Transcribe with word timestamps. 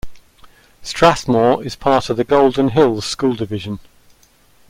Strathmore 0.81 1.63
is 1.63 1.75
part 1.75 2.09
of 2.09 2.17
the 2.17 2.23
Golden 2.23 2.69
Hills 2.69 3.05
School 3.05 3.35
Division. 3.35 3.77